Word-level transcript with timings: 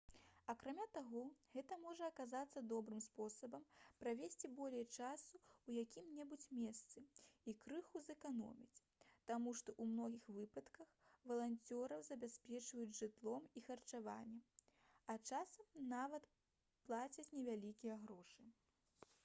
акрамя 0.51 0.85
таго 0.93 1.19
гэта 1.55 1.75
можа 1.81 2.05
аказацца 2.11 2.61
добрым 2.69 3.01
спосабам 3.07 3.65
правесці 4.03 4.49
болей 4.59 4.85
часу 4.95 5.41
ў 5.41 5.83
якім-небудзь 5.83 6.47
месцы 6.61 7.03
і 7.53 7.55
крыху 7.65 8.01
зэканоміць 8.07 8.83
таму 9.33 9.53
што 9.59 9.75
ў 9.75 9.91
многіх 9.91 10.25
выпадках 10.39 10.95
валанцёраў 11.33 12.01
забяспечваюць 12.09 12.99
жытлом 13.01 13.45
і 13.61 13.63
харчаваннем 13.67 14.63
а 15.15 15.17
часам 15.31 15.69
нават 15.95 16.29
плацяць 16.89 17.29
невялікія 17.41 17.99
грошы 18.07 18.47